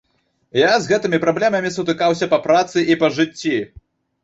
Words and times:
Я 0.59 0.71
з 0.85 0.89
гэтымі 0.91 1.19
праблемамі 1.25 1.71
сутыкаўся 1.77 2.31
па 2.33 2.41
працы 2.49 2.87
і 2.95 2.99
па 3.05 3.13
жыцці. 3.21 3.57